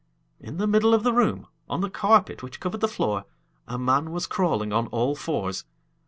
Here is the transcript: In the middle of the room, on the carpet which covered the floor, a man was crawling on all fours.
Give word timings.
In 0.39 0.57
the 0.57 0.65
middle 0.65 0.95
of 0.95 1.03
the 1.03 1.13
room, 1.13 1.45
on 1.69 1.81
the 1.81 1.89
carpet 1.91 2.41
which 2.41 2.59
covered 2.59 2.81
the 2.81 2.87
floor, 2.87 3.25
a 3.67 3.77
man 3.77 4.09
was 4.09 4.25
crawling 4.25 4.73
on 4.73 4.87
all 4.87 5.15
fours. 5.15 5.63